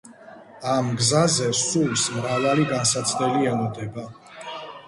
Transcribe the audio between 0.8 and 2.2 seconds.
გზაზე სულს